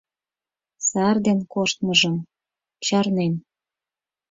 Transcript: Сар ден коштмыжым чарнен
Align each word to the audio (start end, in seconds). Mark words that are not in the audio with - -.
Сар 0.87 1.15
ден 1.25 1.39
коштмыжым 1.53 2.15
чарнен 2.85 3.33